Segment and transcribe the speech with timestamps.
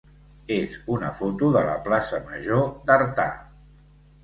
[0.53, 3.29] és una foto de la plaça major d'Artà.